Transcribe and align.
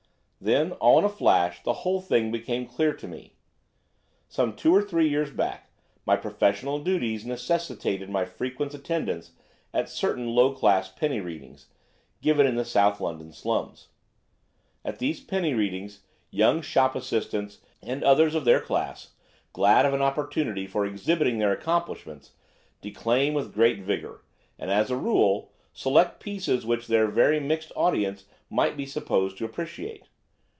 Then, 0.43 0.71
all 0.71 0.97
in 0.97 1.05
a 1.05 1.09
flash, 1.09 1.61
the 1.61 1.71
whole 1.85 2.01
thing 2.01 2.31
became 2.31 2.65
clear 2.65 2.93
to 2.93 3.07
me. 3.07 3.35
Some 4.27 4.55
two 4.55 4.75
or 4.75 4.81
three 4.81 5.07
years 5.07 5.29
back 5.29 5.69
my 6.03 6.15
professional 6.15 6.79
duties 6.79 7.23
necessitated 7.23 8.09
my 8.09 8.25
frequent 8.25 8.73
attendance 8.73 9.33
at 9.71 9.87
certain 9.87 10.29
low 10.29 10.51
class 10.53 10.91
penny 10.91 11.19
readings, 11.19 11.67
given 12.23 12.47
in 12.47 12.55
the 12.55 12.65
South 12.65 12.99
London 12.99 13.31
slums. 13.31 13.89
At 14.83 14.97
these 14.97 15.21
penny 15.21 15.53
readings 15.53 16.01
young 16.31 16.63
shop 16.63 16.95
assistants, 16.95 17.59
and 17.79 18.03
others 18.03 18.33
of 18.33 18.43
their 18.43 18.61
class, 18.61 19.11
glad 19.53 19.85
of 19.85 19.93
an 19.93 20.01
opportunity 20.01 20.65
for 20.65 20.87
exhibiting 20.87 21.37
their 21.37 21.51
accomplishments, 21.51 22.31
declaim 22.81 23.35
with 23.35 23.53
great 23.53 23.81
vigour; 23.81 24.23
and, 24.57 24.71
as 24.71 24.89
a 24.89 24.97
rule, 24.97 25.51
select 25.71 26.19
pieces 26.19 26.65
which 26.65 26.87
their 26.87 27.05
very 27.09 27.39
mixed 27.39 27.71
audience 27.75 28.25
might 28.49 28.75
be 28.75 28.87
supposed 28.87 29.37
to 29.37 29.45
appreciate. 29.45 30.07